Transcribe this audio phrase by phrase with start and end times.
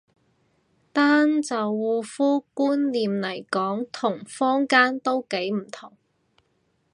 [0.93, 5.93] 單就護膚觀念嚟講同坊間都幾唔同